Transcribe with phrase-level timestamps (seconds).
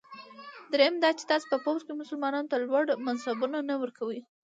[0.73, 4.19] دریم دا چې تاسي په پوځ کې مسلمانانو ته لوړ منصبونه نه ورکوی.